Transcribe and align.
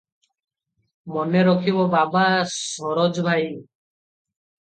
ମନେ 1.17 1.43
ରଖିବ 1.47 1.85
ବାବା 1.91 2.25
ସରୋଜ 2.53 3.27
ଭାଇ 3.31 3.47